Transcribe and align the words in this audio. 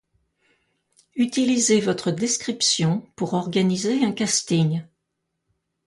utiliser 1.15 1.79
votre 1.79 2.09
description 2.09 3.01
pour 3.15 3.35
organiser 3.35 4.03
un 4.03 4.11
casting. 4.11 4.81